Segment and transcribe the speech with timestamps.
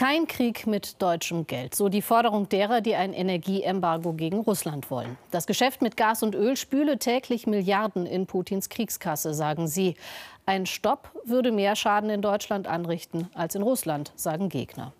[0.00, 1.74] Kein Krieg mit deutschem Geld.
[1.74, 5.18] So die Forderung derer, die ein Energieembargo gegen Russland wollen.
[5.30, 9.96] Das Geschäft mit Gas und Öl spüle täglich Milliarden in Putins Kriegskasse, sagen sie.
[10.46, 14.94] Ein Stopp würde mehr Schaden in Deutschland anrichten als in Russland, sagen Gegner.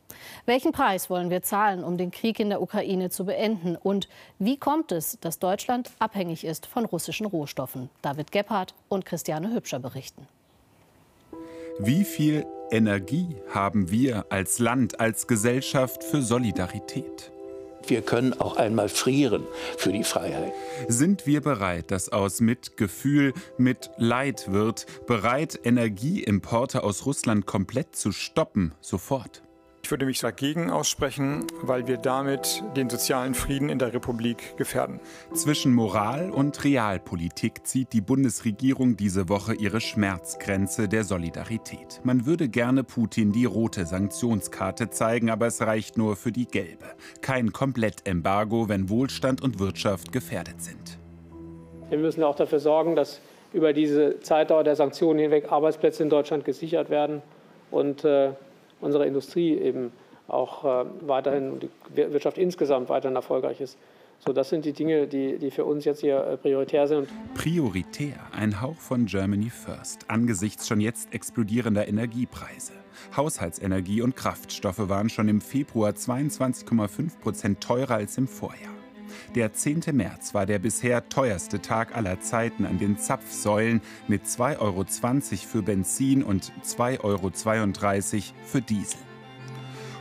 [0.45, 3.77] Welchen Preis wollen wir zahlen, um den Krieg in der Ukraine zu beenden?
[3.77, 4.07] Und
[4.39, 7.89] wie kommt es, dass Deutschland abhängig ist von russischen Rohstoffen?
[8.03, 10.29] David Gebhardt und Christiane Hübscher berichten.
[11.79, 17.33] Wie viel Energie haben wir als Land, als Gesellschaft für Solidarität?
[17.87, 19.45] Wir können auch einmal frieren
[19.77, 20.53] für die Freiheit.
[20.87, 28.13] Sind wir bereit, dass aus Mitgefühl mit Leid wird, bereit, Energieimporte aus Russland komplett zu
[28.13, 29.43] stoppen, sofort?
[29.91, 35.01] Ich würde mich dagegen aussprechen, weil wir damit den sozialen Frieden in der Republik gefährden.
[35.35, 42.01] Zwischen Moral und Realpolitik zieht die Bundesregierung diese Woche ihre Schmerzgrenze der Solidarität.
[42.05, 46.87] Man würde gerne Putin die rote Sanktionskarte zeigen, aber es reicht nur für die gelbe.
[47.21, 50.99] Kein Komplettembargo, wenn Wohlstand und Wirtschaft gefährdet sind.
[51.89, 53.21] Wir müssen auch dafür sorgen, dass
[53.53, 57.23] über diese Zeitdauer der Sanktionen hinweg Arbeitsplätze in Deutschland gesichert werden
[57.73, 58.35] und äh,
[58.81, 59.93] unsere Industrie eben
[60.29, 63.79] auch äh, weiterhin und die Wirtschaft insgesamt weiterhin erfolgreich ist.
[64.25, 67.09] So, das sind die Dinge, die, die für uns jetzt hier äh, prioritär sind.
[67.35, 72.75] Prioritär, ein Hauch von Germany First, angesichts schon jetzt explodierender Energiepreise.
[73.17, 78.80] Haushaltsenergie und Kraftstoffe waren schon im Februar 22,5 Prozent teurer als im Vorjahr.
[79.35, 79.83] Der 10.
[79.93, 84.85] März war der bisher teuerste Tag aller Zeiten an den Zapfsäulen mit 2,20 Euro
[85.51, 87.31] für Benzin und 2,32 Euro
[88.45, 89.01] für Diesel.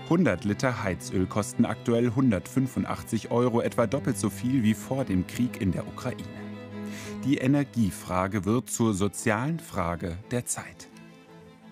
[0.05, 5.61] 100 Liter Heizöl kosten aktuell 185 Euro, etwa doppelt so viel wie vor dem Krieg
[5.61, 6.23] in der Ukraine.
[7.25, 10.87] Die Energiefrage wird zur sozialen Frage der Zeit.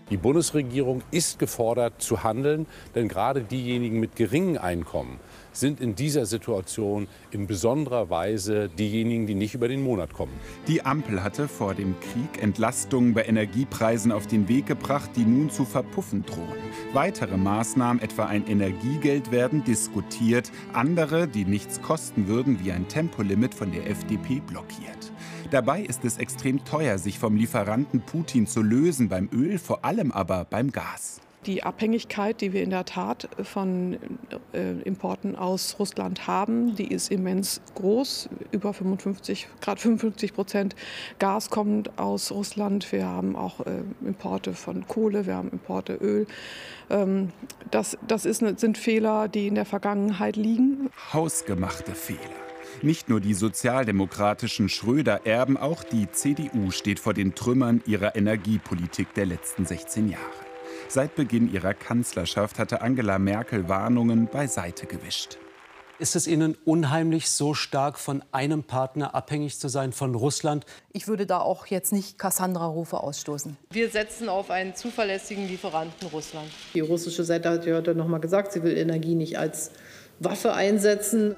[0.09, 5.19] Die Bundesregierung ist gefordert zu handeln, denn gerade diejenigen mit geringen Einkommen
[5.52, 10.34] sind in dieser Situation in besonderer Weise diejenigen, die nicht über den Monat kommen.
[10.68, 15.50] Die Ampel hatte vor dem Krieg Entlastungen bei Energiepreisen auf den Weg gebracht, die nun
[15.50, 16.57] zu verpuffen drohen.
[16.94, 20.52] Weitere Maßnahmen, etwa ein Energiegeld, werden diskutiert.
[20.74, 25.12] Andere, die nichts kosten würden, wie ein Tempolimit von der FDP, blockiert.
[25.52, 30.12] Dabei ist es extrem teuer, sich vom Lieferanten Putin zu lösen, beim Öl, vor allem
[30.12, 31.22] aber beim Gas.
[31.47, 33.97] Die Abhängigkeit, die wir in der Tat von
[34.53, 38.28] äh, Importen aus Russland haben, die ist immens groß.
[38.52, 40.75] Über 55, gerade 55 Prozent
[41.19, 42.91] Gas kommt aus Russland.
[42.91, 46.28] Wir haben auch äh, Importe von Kohle, wir haben Importe Öl.
[46.90, 47.31] Ähm,
[47.72, 50.90] das das ist, sind Fehler, die in der Vergangenheit liegen.
[51.13, 52.19] Hausgemachte Fehler.
[52.81, 59.25] Nicht nur die sozialdemokratischen Schröder-Erben, auch die CDU steht vor den Trümmern ihrer Energiepolitik der
[59.25, 60.47] letzten 16 Jahre.
[60.90, 65.38] Seit Beginn ihrer Kanzlerschaft hatte Angela Merkel Warnungen beiseite gewischt.
[66.00, 70.66] Ist es Ihnen unheimlich, so stark von einem Partner abhängig zu sein, von Russland?
[70.94, 73.58] Ich würde da auch jetzt nicht Cassandra-Rufe ausstoßen.
[73.72, 76.50] Wir setzen auf einen zuverlässigen Lieferanten Russland.
[76.74, 79.72] Die russische Seite hat ja heute noch mal gesagt, sie will Energie nicht als
[80.19, 81.36] Waffe einsetzen.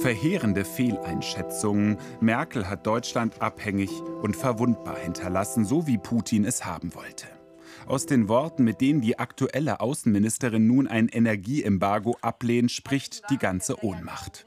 [0.00, 1.98] Verheerende Fehleinschätzungen.
[2.20, 3.90] Merkel hat Deutschland abhängig
[4.22, 7.26] und verwundbar hinterlassen, so wie Putin es haben wollte.
[7.90, 13.82] Aus den Worten, mit denen die aktuelle Außenministerin nun ein Energieembargo ablehnt, spricht die ganze
[13.84, 14.46] Ohnmacht.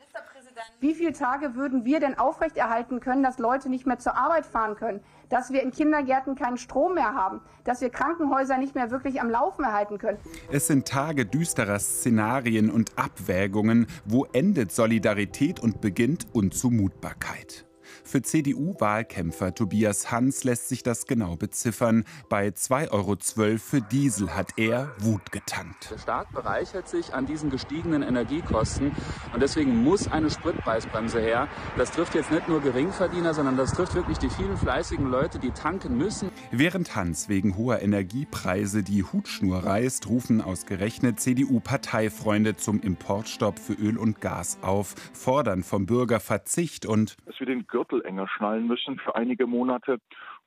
[0.79, 4.75] Wie viele Tage würden wir denn aufrechterhalten können, dass Leute nicht mehr zur Arbeit fahren
[4.75, 9.19] können, dass wir in Kindergärten keinen Strom mehr haben, dass wir Krankenhäuser nicht mehr wirklich
[9.19, 10.19] am Laufen erhalten können?
[10.49, 13.87] Es sind Tage düsterer Szenarien und Abwägungen.
[14.05, 17.65] Wo endet Solidarität und beginnt Unzumutbarkeit?
[18.03, 22.03] Für CDU-Wahlkämpfer Tobias Hans lässt sich das genau beziffern.
[22.29, 23.17] Bei 2,12 Euro
[23.57, 25.89] für Diesel hat er Wut getankt.
[25.91, 28.91] Der Staat bereichert sich an diesen gestiegenen Energiekosten
[29.33, 31.47] und deswegen muss eine Spritpreisbremse her.
[31.77, 35.51] Das trifft jetzt nicht nur Geringverdiener, sondern das trifft wirklich die vielen fleißigen Leute, die
[35.51, 36.29] tanken müssen.
[36.51, 43.97] Während Hans wegen hoher Energiepreise die Hutschnur reißt, rufen ausgerechnet CDU-Parteifreunde zum Importstopp für Öl
[43.97, 48.97] und Gas auf, fordern vom Bürger Verzicht und dass wir den Gürtel enger schnallen müssen
[48.99, 49.97] für einige Monate,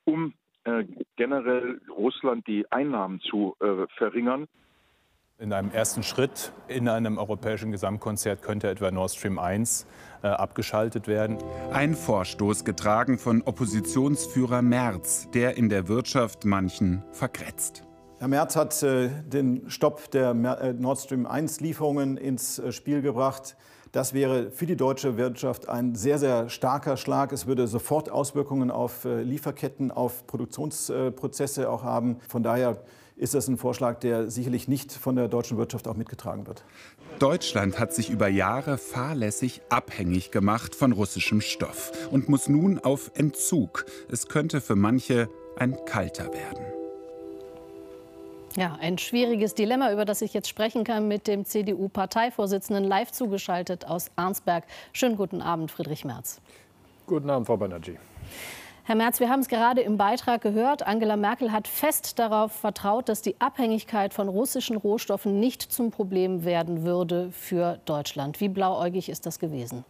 [0.04, 0.34] um
[0.64, 0.84] äh,
[1.16, 4.48] generell Russland die Einnahmen zu äh, verringern.
[5.38, 9.86] In einem ersten Schritt in einem europäischen Gesamtkonzert könnte etwa Nord Stream 1
[10.22, 11.36] äh, abgeschaltet werden.
[11.72, 17.84] Ein Vorstoß getragen von Oppositionsführer Merz, der in der Wirtschaft manchen verkretzt.
[18.18, 23.58] Herr Merz hat äh, den Stopp der Nord Stream 1 Lieferungen ins äh, Spiel gebracht.
[23.96, 27.32] Das wäre für die deutsche Wirtschaft ein sehr, sehr starker Schlag.
[27.32, 32.18] Es würde sofort Auswirkungen auf äh, Lieferketten, auf Produktionsprozesse auch haben.
[32.28, 32.82] Von daher
[33.16, 36.62] ist das ein Vorschlag, der sicherlich nicht von der deutschen Wirtschaft auch mitgetragen wird.
[37.20, 43.12] Deutschland hat sich über Jahre fahrlässig abhängig gemacht von russischem Stoff und muss nun auf
[43.14, 43.86] Entzug.
[44.10, 46.75] Es könnte für manche ein kalter werden.
[48.56, 53.86] Ja, ein schwieriges Dilemma, über das ich jetzt sprechen kann mit dem CDU-Parteivorsitzenden live zugeschaltet
[53.86, 54.64] aus Arnsberg.
[54.94, 56.40] Schönen guten Abend, Friedrich Merz.
[57.06, 57.98] Guten Abend, Frau Banerjee.
[58.84, 60.86] Herr Merz, wir haben es gerade im Beitrag gehört.
[60.86, 66.46] Angela Merkel hat fest darauf vertraut, dass die Abhängigkeit von russischen Rohstoffen nicht zum Problem
[66.46, 68.40] werden würde für Deutschland.
[68.40, 69.84] Wie blauäugig ist das gewesen?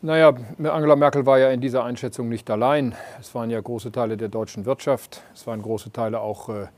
[0.00, 2.94] Naja, Angela Merkel war ja in dieser Einschätzung nicht allein.
[3.20, 6.68] Es waren ja große Teile der deutschen Wirtschaft, es waren große Teile auch äh,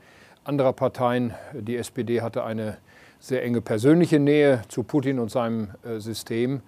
[0.43, 1.33] anderer Parteien.
[1.53, 2.77] Die SPD hatte eine
[3.19, 6.61] sehr enge persönliche Nähe zu Putin und seinem äh, System.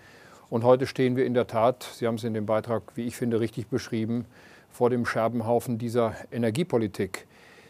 [0.50, 3.16] Und heute stehen wir in der Tat, Sie haben es in dem Beitrag, wie ich
[3.16, 4.26] finde, richtig beschrieben,
[4.70, 7.28] vor dem Scherbenhaufen dieser Energiepolitik.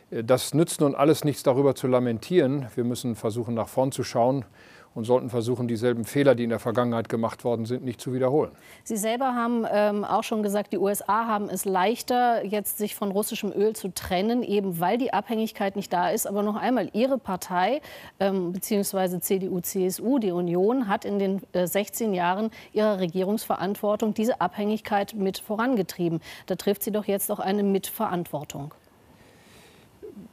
[0.10, 2.68] Äh, das nützt nun alles nichts darüber zu lamentieren.
[2.76, 4.46] Wir müssen versuchen, nach vorn zu schauen
[4.94, 8.52] und sollten versuchen, dieselben Fehler, die in der Vergangenheit gemacht worden sind, nicht zu wiederholen.
[8.84, 13.12] Sie selber haben ähm, auch schon gesagt, die USA haben es leichter, jetzt sich von
[13.12, 16.28] russischem Öl zu trennen, eben weil die Abhängigkeit nicht da ist.
[16.28, 17.82] Aber noch einmal, Ihre Partei,
[18.20, 24.42] ähm, beziehungsweise CDU, CSU, die Union, hat in den äh, 16 Jahren ihrer Regierungsverantwortung diese
[24.42, 26.20] Abhängigkeit mit vorangetrieben.
[26.48, 28.74] Da trifft sie doch jetzt auch eine Mitverantwortung.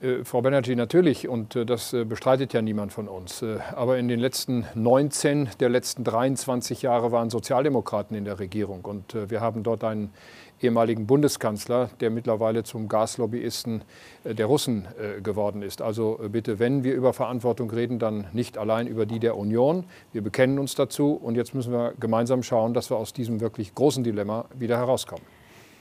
[0.01, 3.45] Äh, Frau Banerjee, natürlich, und äh, das äh, bestreitet ja niemand von uns.
[3.75, 8.85] Aber in den letzten 19 der letzten 23 Jahre waren Sozialdemokraten in der Regierung.
[8.85, 10.11] Und wir haben dort einen
[10.61, 13.83] ehemaligen Bundeskanzler, der mittlerweile zum Gaslobbyisten
[14.25, 14.87] der Russen
[15.23, 15.83] geworden ist.
[15.83, 19.85] Also bitte, wenn wir über Verantwortung reden, dann nicht allein über die der Union.
[20.13, 21.13] Wir bekennen uns dazu.
[21.13, 25.38] Und jetzt müssen wir gemeinsam schauen, dass wir aus diesem wirklich großen Dilemma wieder herauskommen.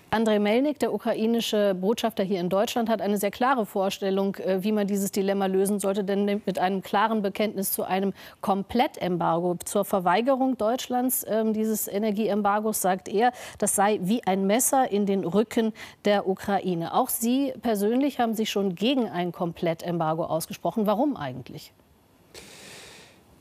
[0.10, 4.72] Andrei Melnik, der ukrainische Botschafter hier in Deutschland, hat eine sehr klare Vorstellung, äh, wie
[4.72, 6.06] man dieses Dilemma lösen sollte.
[6.06, 13.10] Denn mit einem klaren Bekenntnis zu einem Komplettembargo, zur Verweigerung Deutschlands ähm, dieses Energieembargos, sagt
[13.10, 15.74] er, das sei wie ein Messer in den Rücken
[16.06, 16.94] der Ukraine.
[16.94, 20.88] Auch Sie persönlich haben sich schon gegen ein Komplettembargo ausgesprochen.
[20.88, 21.74] Warum eigentlich?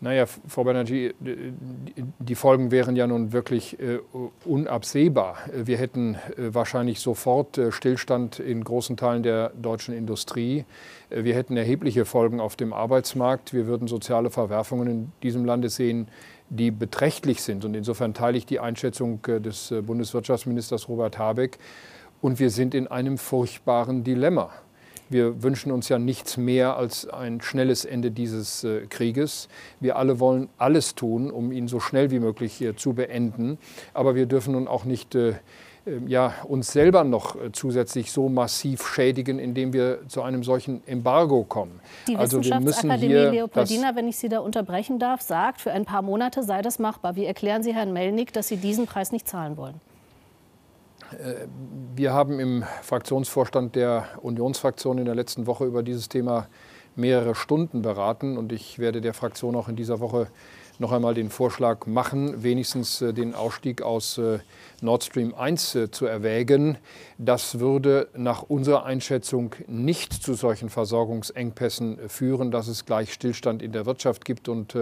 [0.01, 1.15] Naja, Frau Banerjee,
[2.19, 3.99] die Folgen wären ja nun wirklich äh,
[4.45, 5.39] unabsehbar.
[5.55, 10.67] Wir hätten äh, wahrscheinlich sofort äh, Stillstand in großen Teilen der deutschen Industrie.
[11.09, 13.55] Äh, wir hätten erhebliche Folgen auf dem Arbeitsmarkt.
[13.55, 16.09] Wir würden soziale Verwerfungen in diesem Lande sehen,
[16.51, 17.65] die beträchtlich sind.
[17.65, 21.59] Und insofern teile ich die Einschätzung äh, des äh, Bundeswirtschaftsministers Robert Habeck.
[22.21, 24.51] Und wir sind in einem furchtbaren Dilemma.
[25.09, 29.49] Wir wünschen uns ja nichts mehr als ein schnelles Ende dieses äh, Krieges.
[29.81, 33.59] Wir alle wollen alles tun, um ihn so schnell wie möglich äh, zu beenden.
[33.95, 35.35] Aber wir dürfen nun auch nicht äh,
[35.87, 40.83] ähm, ja, uns selber noch äh, zusätzlich so massiv schädigen, indem wir zu einem solchen
[40.87, 41.81] Embargo kommen.
[42.09, 46.43] Die also Wissenschaftsakademie Leopoldina, wenn ich Sie da unterbrechen darf, sagt, für ein paar Monate
[46.43, 47.15] sei das machbar.
[47.15, 49.81] Wie erklären Sie Herrn Melnick, dass Sie diesen Preis nicht zahlen wollen?
[51.95, 56.49] Wir haben im Fraktionsvorstand der Unionsfraktion in der letzten Woche über dieses Thema
[56.97, 60.29] mehrere Stunden beraten und ich werde der Fraktion auch in dieser Woche
[60.79, 64.41] noch einmal den Vorschlag machen, wenigstens äh, den Ausstieg aus äh,
[64.83, 66.77] Nord Stream 1 äh, zu erwägen.
[67.19, 73.73] Das würde nach unserer Einschätzung nicht zu solchen Versorgungsengpässen führen, dass es gleich Stillstand in
[73.73, 74.77] der Wirtschaft gibt und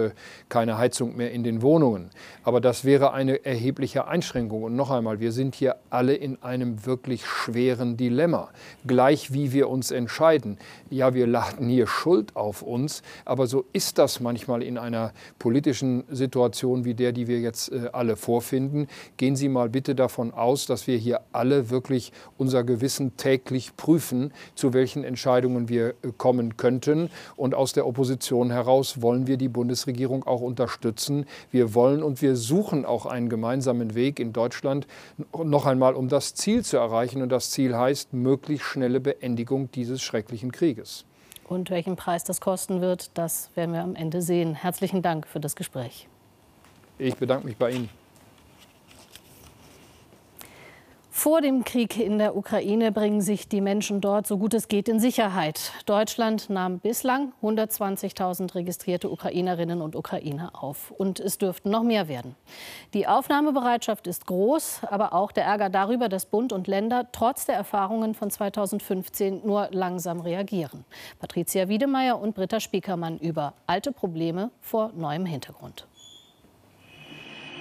[0.49, 2.09] keine Heizung mehr in den Wohnungen.
[2.43, 4.63] Aber das wäre eine erhebliche Einschränkung.
[4.63, 8.49] Und noch einmal, wir sind hier alle in einem wirklich schweren Dilemma.
[8.85, 10.57] Gleich wie wir uns entscheiden.
[10.89, 15.84] Ja, wir laden hier Schuld auf uns, aber so ist das manchmal in einer politischen
[15.85, 18.87] politischen Situation wie der, die wir jetzt äh, alle vorfinden,
[19.17, 24.31] gehen Sie mal bitte davon aus, dass wir hier alle wirklich unser Gewissen täglich prüfen,
[24.55, 27.09] zu welchen Entscheidungen wir äh, kommen könnten.
[27.35, 31.25] Und aus der Opposition heraus wollen wir die Bundesregierung auch unterstützen.
[31.51, 34.87] Wir wollen und wir suchen auch einen gemeinsamen Weg in Deutschland,
[35.43, 37.21] noch einmal, um das Ziel zu erreichen.
[37.21, 41.05] Und das Ziel heißt möglichst schnelle Beendigung dieses schrecklichen Krieges.
[41.47, 44.55] Und welchen Preis das kosten wird, das werden wir am Ende sehen.
[44.55, 46.07] Herzlichen Dank für das Gespräch.
[46.97, 47.89] Ich bedanke mich bei Ihnen.
[51.25, 54.87] Vor dem Krieg in der Ukraine bringen sich die Menschen dort so gut es geht
[54.87, 55.71] in Sicherheit.
[55.87, 60.91] Deutschland nahm bislang 120.000 registrierte Ukrainerinnen und Ukrainer auf.
[60.91, 62.35] Und es dürften noch mehr werden.
[62.93, 67.55] Die Aufnahmebereitschaft ist groß, aber auch der Ärger darüber, dass Bund und Länder trotz der
[67.55, 70.85] Erfahrungen von 2015 nur langsam reagieren.
[71.17, 75.87] Patricia Wiedemeyer und Britta Spiekermann über alte Probleme vor neuem Hintergrund.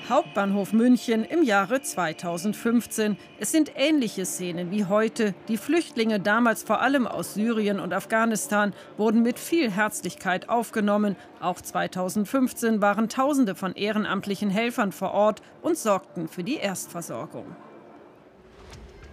[0.09, 3.17] Hauptbahnhof München im Jahre 2015.
[3.39, 5.35] Es sind ähnliche Szenen wie heute.
[5.49, 11.17] Die Flüchtlinge, damals vor allem aus Syrien und Afghanistan, wurden mit viel Herzlichkeit aufgenommen.
[11.41, 17.47] Auch 2015 waren Tausende von ehrenamtlichen Helfern vor Ort und sorgten für die Erstversorgung.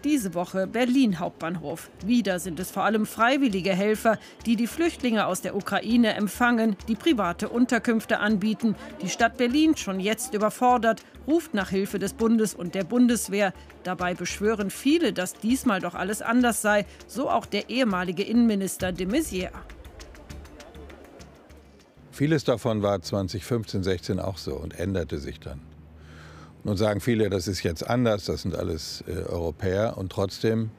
[0.04, 1.92] Diese Woche Berlin Hauptbahnhof.
[2.04, 4.18] Wieder sind es vor allem freiwillige Helfer,
[4.48, 8.76] die die Flüchtlinge aus der Ukraine empfangen, die private Unterkünfte anbieten.
[9.04, 13.54] Die Stadt Berlin, schon jetzt überfordert, ruft nach Hilfe des Bundes und der Bundeswehr.
[13.84, 19.06] Dabei beschwören viele, dass diesmal doch alles anders sei, so auch der ehemalige Innenminister de
[19.06, 19.52] Maizière.
[22.12, 25.71] Vieles davon war 2015, 16 auch so und änderte sich dann.
[26.64, 29.98] Nun sagen viele, das ist jetzt anders, das sind alles äh, Europäer.
[29.98, 30.70] Und trotzdem,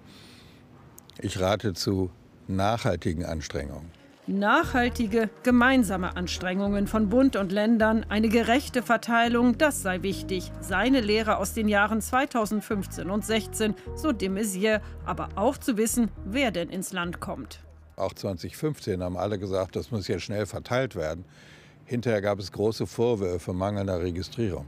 [1.21, 2.11] ich rate zu
[2.47, 3.91] nachhaltigen Anstrengungen.
[4.29, 10.53] Nachhaltige, gemeinsame Anstrengungen von Bund und Ländern, eine gerechte Verteilung, das sei wichtig.
[10.61, 16.09] Seine Lehre aus den Jahren 2015 und 16, so de Maizière, aber auch zu wissen,
[16.25, 17.59] wer denn ins Land kommt.
[17.97, 21.25] Auch 2015 haben alle gesagt, das muss jetzt schnell verteilt werden.
[21.85, 24.67] Hinterher gab es große Vorwürfe mangelnder Registrierung.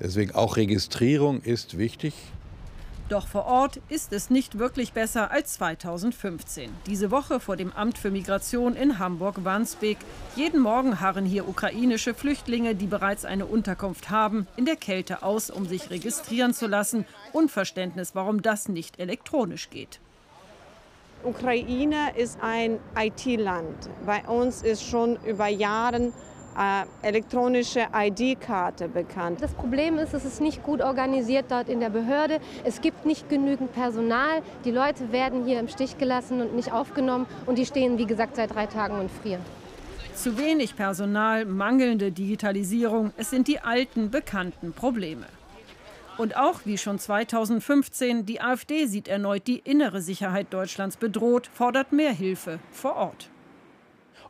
[0.00, 2.14] Deswegen auch Registrierung ist wichtig.
[3.08, 6.70] Doch vor Ort ist es nicht wirklich besser als 2015.
[6.86, 9.98] Diese Woche vor dem Amt für Migration in Hamburg-Wandsbek.
[10.34, 15.50] Jeden Morgen harren hier ukrainische Flüchtlinge, die bereits eine Unterkunft haben, in der Kälte aus,
[15.50, 17.06] um sich registrieren zu lassen.
[17.32, 20.00] Unverständnis, warum das nicht elektronisch geht.
[21.22, 23.88] Ukraine ist ein IT-Land.
[24.04, 26.12] Bei uns ist schon über Jahre
[27.02, 29.42] elektronische ID-Karte bekannt.
[29.42, 32.40] Das Problem ist, es ist nicht gut organisiert dort in der Behörde.
[32.64, 34.42] Es gibt nicht genügend Personal.
[34.64, 37.26] Die Leute werden hier im Stich gelassen und nicht aufgenommen.
[37.44, 39.42] Und die stehen, wie gesagt, seit drei Tagen und frieren.
[40.14, 45.26] Zu wenig Personal, mangelnde Digitalisierung, es sind die alten, bekannten Probleme.
[46.16, 51.92] Und auch wie schon 2015, die AfD sieht erneut die innere Sicherheit Deutschlands bedroht, fordert
[51.92, 53.28] mehr Hilfe vor Ort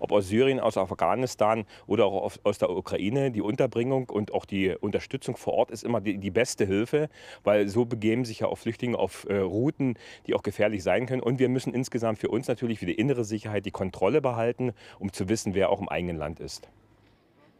[0.00, 3.30] ob aus Syrien, aus Afghanistan oder auch aus der Ukraine.
[3.30, 7.08] Die Unterbringung und auch die Unterstützung vor Ort ist immer die, die beste Hilfe,
[7.44, 11.22] weil so begeben sich ja auch Flüchtlinge auf äh, Routen, die auch gefährlich sein können.
[11.22, 15.12] Und wir müssen insgesamt für uns natürlich für die innere Sicherheit die Kontrolle behalten, um
[15.12, 16.68] zu wissen, wer auch im eigenen Land ist.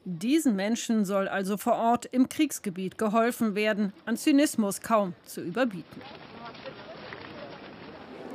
[0.04, 6.00] Diesen Menschen soll also vor Ort im Kriegsgebiet geholfen werden, an Zynismus kaum zu überbieten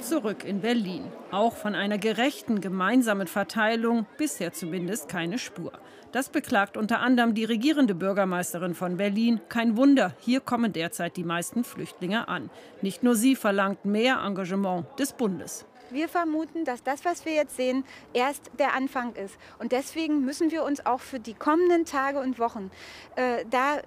[0.01, 1.11] zurück in Berlin.
[1.31, 5.71] Auch von einer gerechten gemeinsamen Verteilung bisher zumindest keine Spur.
[6.11, 9.39] Das beklagt unter anderem die regierende Bürgermeisterin von Berlin.
[9.47, 12.49] Kein Wunder, hier kommen derzeit die meisten Flüchtlinge an.
[12.81, 15.65] Nicht nur sie verlangt mehr Engagement des Bundes.
[15.89, 19.37] Wir vermuten, dass das, was wir jetzt sehen, erst der Anfang ist.
[19.59, 22.71] Und deswegen müssen wir uns auch für die kommenden Tage und Wochen
[23.15, 23.81] äh, da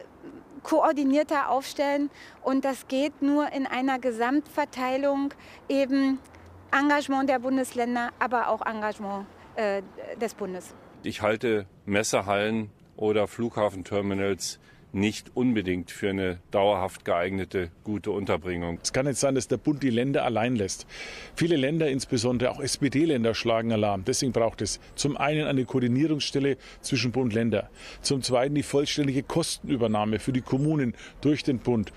[0.64, 2.10] koordinierter aufstellen.
[2.42, 5.32] Und das geht nur in einer Gesamtverteilung
[5.68, 6.18] eben
[6.72, 9.82] Engagement der Bundesländer, aber auch Engagement äh,
[10.20, 10.74] des Bundes.
[11.04, 14.58] Ich halte Messerhallen oder Flughafenterminals
[14.94, 18.78] nicht unbedingt für eine dauerhaft geeignete, gute Unterbringung.
[18.80, 20.86] Es kann nicht sein, dass der Bund die Länder allein lässt.
[21.34, 24.04] Viele Länder, insbesondere auch SPD-Länder, schlagen Alarm.
[24.04, 27.70] Deswegen braucht es zum einen eine Koordinierungsstelle zwischen Bund und Länder,
[28.02, 31.90] zum zweiten die vollständige Kostenübernahme für die Kommunen durch den Bund.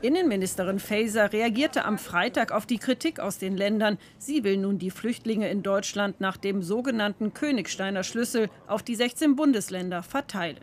[0.00, 3.98] Innenministerin Faeser reagierte am Freitag auf die Kritik aus den Ländern.
[4.16, 9.36] Sie will nun die Flüchtlinge in Deutschland nach dem sogenannten Königsteiner Schlüssel auf die 16
[9.36, 10.60] Bundesländer verteilen.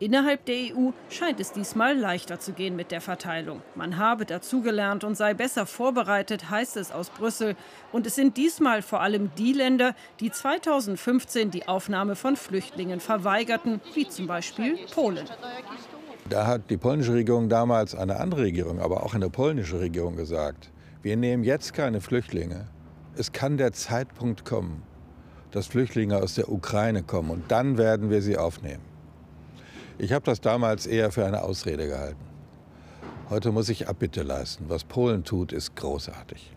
[0.00, 3.62] Innerhalb der EU scheint es diesmal leichter zu gehen mit der Verteilung.
[3.76, 7.54] Man habe dazugelernt und sei besser vorbereitet, heißt es aus Brüssel.
[7.92, 13.80] Und es sind diesmal vor allem die Länder, die 2015 die Aufnahme von Flüchtlingen verweigerten,
[13.94, 15.26] wie zum Beispiel Polen.
[16.28, 20.72] Da hat die polnische Regierung damals eine andere Regierung, aber auch eine polnische Regierung gesagt,
[21.02, 22.66] wir nehmen jetzt keine Flüchtlinge.
[23.16, 24.82] Es kann der Zeitpunkt kommen,
[25.52, 28.93] dass Flüchtlinge aus der Ukraine kommen und dann werden wir sie aufnehmen.
[29.98, 32.24] Ich habe das damals eher für eine Ausrede gehalten.
[33.30, 34.66] Heute muss ich Abbitte leisten.
[34.68, 36.50] Was Polen tut, ist großartig.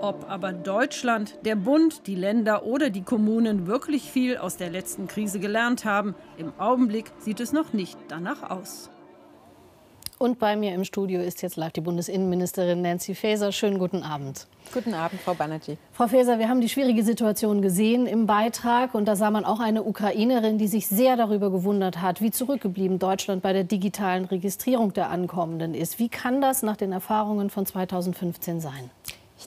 [0.00, 5.08] Ob aber Deutschland, der Bund, die Länder oder die Kommunen wirklich viel aus der letzten
[5.08, 8.90] Krise gelernt haben, im Augenblick sieht es noch nicht danach aus.
[10.18, 13.52] Und bei mir im Studio ist jetzt live die Bundesinnenministerin Nancy Faeser.
[13.52, 14.48] Schönen guten Abend.
[14.74, 15.76] Guten Abend, Frau Banerjee.
[15.92, 18.96] Frau Faeser, wir haben die schwierige Situation gesehen im Beitrag.
[18.96, 22.98] Und da sah man auch eine Ukrainerin, die sich sehr darüber gewundert hat, wie zurückgeblieben
[22.98, 26.00] Deutschland bei der digitalen Registrierung der Ankommenden ist.
[26.00, 28.90] Wie kann das nach den Erfahrungen von 2015 sein?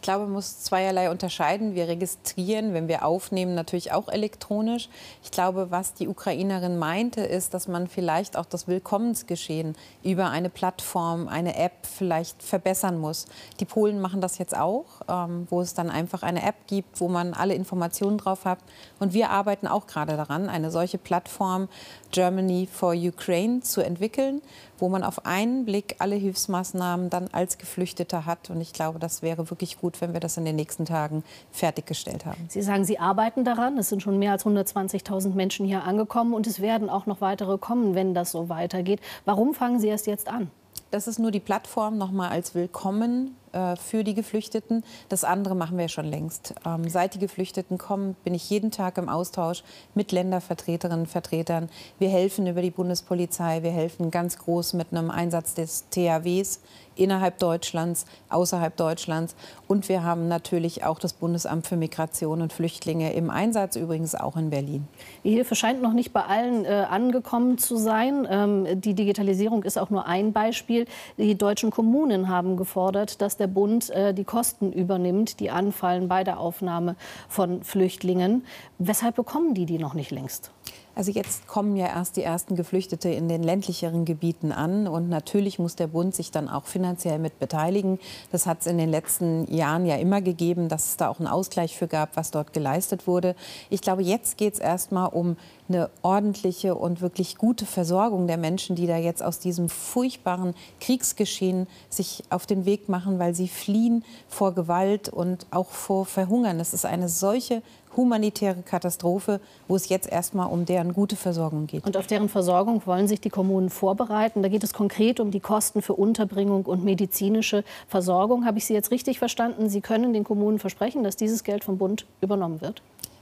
[0.01, 1.75] Ich glaube, man muss zweierlei unterscheiden.
[1.75, 4.89] Wir registrieren, wenn wir aufnehmen, natürlich auch elektronisch.
[5.24, 10.50] Ich glaube, was die Ukrainerin meinte, ist, dass man vielleicht auch das Willkommensgeschehen über eine
[10.50, 13.27] Plattform, eine App vielleicht verbessern muss.
[13.60, 17.08] Die Polen machen das jetzt auch, ähm, wo es dann einfach eine App gibt, wo
[17.08, 18.58] man alle Informationen drauf hat.
[19.00, 21.70] Und wir arbeiten auch gerade daran, eine solche Plattform
[22.10, 24.41] Germany for Ukraine zu entwickeln,
[24.81, 28.50] wo man auf einen Blick alle Hilfsmaßnahmen dann als Geflüchteter hat.
[28.50, 32.25] Und ich glaube, das wäre wirklich gut, wenn wir das in den nächsten Tagen fertiggestellt
[32.25, 32.45] haben.
[32.50, 33.77] Sie sagen, Sie arbeiten daran.
[33.77, 37.57] Es sind schon mehr als 120.000 Menschen hier angekommen und es werden auch noch weitere
[37.57, 39.00] kommen, wenn das so weitergeht.
[39.25, 40.50] Warum fangen Sie erst jetzt an?
[40.89, 44.84] Das ist nur die Plattform nochmal als Willkommen äh, für die Geflüchteten.
[45.10, 46.53] Das andere machen wir schon längst.
[46.65, 51.70] Ähm, seit die Geflüchteten kommen, bin ich jeden Tag im Austausch mit Ländervertreterinnen und Vertretern.
[52.00, 56.60] Wir helfen über die Bundespolizei, wir helfen ganz groß mit einem Einsatz des THWs
[56.96, 59.36] innerhalb Deutschlands, außerhalb Deutschlands.
[59.67, 64.36] Und wir haben natürlich auch das Bundesamt für Migration und Flüchtlinge im Einsatz, übrigens auch
[64.36, 64.88] in Berlin.
[65.24, 68.27] Die Hilfe scheint noch nicht bei allen äh, angekommen zu sein.
[68.29, 70.86] Ähm, die Digitalisierung ist auch nur ein Beispiel.
[71.17, 76.24] Die deutschen Kommunen haben gefordert, dass der Bund äh, die Kosten übernimmt, die anfallen bei
[76.24, 76.95] der Aufnahme
[77.27, 78.45] von Flüchtlingen.
[78.77, 80.51] Weshalb bekommen die die noch nicht längst?
[80.93, 85.57] Also jetzt kommen ja erst die ersten Geflüchtete in den ländlicheren Gebieten an und natürlich
[85.57, 87.98] muss der Bund sich dann auch finanziell mit beteiligen.
[88.31, 91.27] Das hat es in den letzten Jahren ja immer gegeben, dass es da auch einen
[91.27, 93.36] Ausgleich für gab, was dort geleistet wurde.
[93.69, 95.38] Ich glaube, jetzt geht es erst mal um
[95.69, 101.67] eine ordentliche und wirklich gute Versorgung der Menschen, die da jetzt aus diesem furchtbaren Kriegsgeschehen
[101.89, 106.60] sich auf den Weg machen, weil sie fliehen vor Gewalt und auch vor Verhungern.
[106.60, 107.62] Es ist eine solche
[107.95, 111.86] humanitäre Katastrophe, wo es jetzt erstmal um deren gute Versorgung geht.
[111.86, 114.41] Und auf deren Versorgung wollen sich die Kommunen vorbereiten.
[114.41, 118.45] Da geht es konkret um die Kosten für Unterbringung und medizinische Versorgung.
[118.45, 119.69] Habe ich Sie jetzt richtig verstanden?
[119.69, 122.81] Sie können den Kommunen versprechen, dass dieses Geld vom Bund übernommen wird?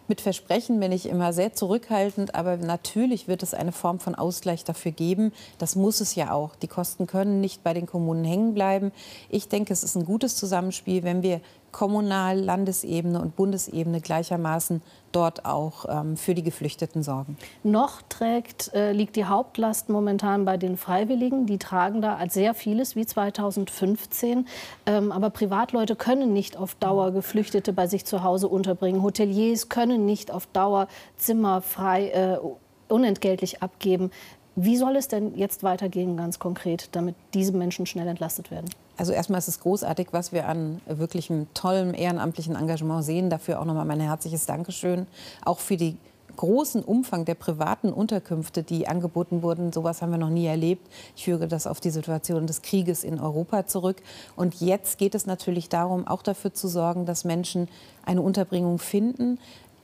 [0.10, 4.64] Mit Versprechen bin ich immer sehr zurückhaltend, aber natürlich wird es eine Form von Ausgleich
[4.64, 5.32] dafür geben.
[5.60, 6.56] Das muss es ja auch.
[6.56, 8.92] Die Kosten können nicht bei den Kommunen hängen bleiben.
[9.30, 15.46] Ich denke, es ist ein gutes Zusammenspiel, wenn wir Kommunal-, Landesebene und Bundesebene gleichermaßen dort
[15.46, 17.38] auch ähm, für die Geflüchteten sorgen.
[17.64, 21.46] Noch trägt, äh, liegt die Hauptlast momentan bei den Freiwilligen.
[21.46, 24.48] Die tragen da als sehr vieles wie 2015.
[24.86, 29.02] Ähm, aber Privatleute können nicht auf Dauer Geflüchtete bei sich zu Hause unterbringen.
[29.02, 32.38] Hoteliers können nicht auf Dauer Zimmer frei äh,
[32.88, 34.12] unentgeltlich abgeben.
[34.56, 38.70] Wie soll es denn jetzt weitergehen, ganz konkret, damit diese Menschen schnell entlastet werden?
[39.00, 43.30] Also erstmal ist es großartig, was wir an wirklichem tollem ehrenamtlichen Engagement sehen.
[43.30, 45.08] Dafür auch nochmal mein herzliches Dankeschön.
[45.46, 45.96] Auch für die
[46.36, 49.72] großen Umfang der privaten Unterkünfte, die angeboten wurden.
[49.72, 50.86] Sowas haben wir noch nie erlebt.
[51.16, 54.02] Ich führe das auf die Situation des Krieges in Europa zurück.
[54.36, 57.70] Und jetzt geht es natürlich darum, auch dafür zu sorgen, dass Menschen
[58.06, 59.40] eine Unterbringung finden,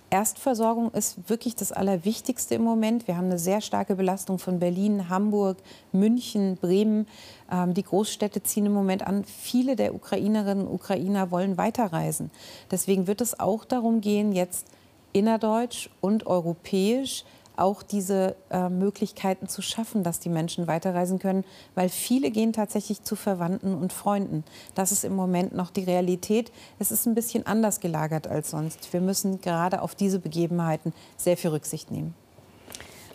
[0.10, 3.08] Erstversorgung ist wirklich das Allerwichtigste im Moment.
[3.08, 5.58] Wir haben eine sehr starke Belastung von Berlin, Hamburg,
[5.91, 7.08] München, Bremen.
[7.52, 9.24] Ähm, die Großstädte ziehen im Moment an.
[9.24, 12.30] Viele der Ukrainerinnen und Ukrainer wollen weiterreisen.
[12.70, 14.68] Deswegen wird es auch darum gehen, jetzt
[15.12, 17.24] innerdeutsch und europäisch
[17.58, 21.44] auch diese äh, Möglichkeiten zu schaffen, dass die Menschen weiterreisen können,
[21.76, 24.44] weil viele gehen tatsächlich zu Verwandten und Freunden.
[24.74, 26.52] Das ist im Moment noch die Realität.
[26.80, 28.91] Es ist ein bisschen anders gelagert als sonst.
[28.94, 32.13] Wir müssen gerade auf diese Begebenheiten sehr viel Rücksicht nehmen.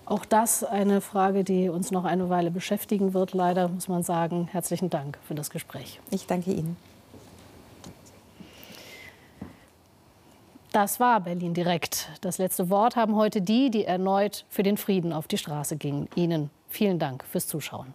[0.07, 3.33] Auch das eine Frage, die uns noch eine Weile beschäftigen wird.
[3.33, 6.01] Leider muss man sagen, herzlichen Dank für das Gespräch.
[6.11, 6.77] Ich danke Ihnen.
[10.73, 12.09] Das war Berlin direkt.
[12.21, 16.09] Das letzte Wort haben heute die, die erneut für den Frieden auf die Straße gingen.
[16.15, 17.93] Ihnen vielen Dank fürs Zuschauen.